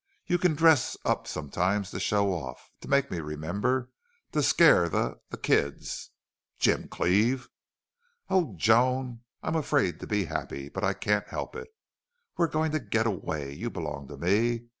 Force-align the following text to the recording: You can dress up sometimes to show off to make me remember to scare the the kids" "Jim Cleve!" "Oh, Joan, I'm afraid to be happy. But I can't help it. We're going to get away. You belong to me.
You 0.25 0.39
can 0.39 0.55
dress 0.55 0.97
up 1.05 1.27
sometimes 1.27 1.91
to 1.91 1.99
show 1.99 2.33
off 2.33 2.71
to 2.81 2.87
make 2.87 3.11
me 3.11 3.19
remember 3.19 3.91
to 4.31 4.41
scare 4.41 4.89
the 4.89 5.19
the 5.29 5.37
kids" 5.37 6.09
"Jim 6.57 6.87
Cleve!" 6.87 7.49
"Oh, 8.27 8.55
Joan, 8.57 9.19
I'm 9.43 9.55
afraid 9.55 9.99
to 9.99 10.07
be 10.07 10.25
happy. 10.25 10.69
But 10.69 10.83
I 10.83 10.93
can't 10.93 11.27
help 11.27 11.55
it. 11.55 11.67
We're 12.35 12.47
going 12.47 12.71
to 12.71 12.79
get 12.79 13.05
away. 13.05 13.53
You 13.53 13.69
belong 13.69 14.07
to 14.07 14.17
me. 14.17 14.69